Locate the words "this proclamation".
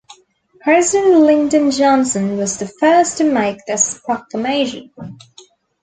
3.67-4.89